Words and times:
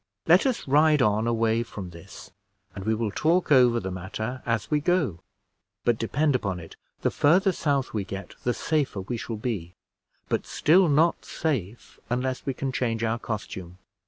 Let 0.25 0.47
us 0.47 0.67
ride 0.67 1.03
on 1.03 1.27
away 1.27 1.61
from 1.61 1.91
this, 1.91 2.31
and 2.73 2.85
we 2.85 2.95
will 2.95 3.11
talk 3.11 3.51
over 3.51 3.79
the 3.79 3.91
matter 3.91 4.41
as 4.47 4.71
we 4.71 4.79
go; 4.79 5.19
but 5.85 5.99
depend 5.99 6.33
upon 6.33 6.59
it, 6.59 6.75
the 7.01 7.11
further 7.11 7.51
south 7.51 7.93
we 7.93 8.03
get 8.03 8.33
the 8.43 8.55
safer 8.55 9.01
we 9.01 9.17
shall 9.17 9.37
be, 9.37 9.75
but 10.27 10.47
still 10.47 10.89
not 10.89 11.23
safe, 11.23 11.99
unless 12.09 12.47
we 12.47 12.53
can 12.55 12.71
change 12.71 13.03
our 13.03 13.19
costume. 13.19 13.77